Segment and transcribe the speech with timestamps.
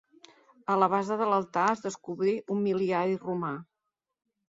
[0.75, 3.57] A la base de l'altar es descobrí un mil·liari romà.